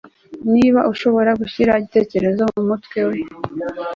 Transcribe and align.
niba 0.53 0.79
nshobora 0.93 1.31
gushyira 1.41 1.71
igitekerezo 1.81 2.41
mumutwe 2.53 2.99
we 3.09 3.17